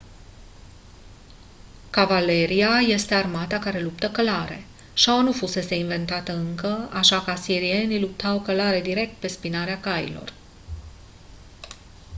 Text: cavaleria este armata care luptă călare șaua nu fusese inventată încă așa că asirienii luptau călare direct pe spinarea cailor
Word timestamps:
cavaleria 1.91 2.69
este 2.81 3.13
armata 3.15 3.59
care 3.59 3.79
luptă 3.81 4.11
călare 4.11 4.65
șaua 4.93 5.21
nu 5.21 5.31
fusese 5.31 5.75
inventată 5.75 6.35
încă 6.35 6.89
așa 6.93 7.21
că 7.23 7.31
asirienii 7.31 7.99
luptau 8.01 8.41
călare 8.41 8.81
direct 8.81 9.17
pe 9.19 9.27
spinarea 9.27 9.79
cailor 9.79 10.33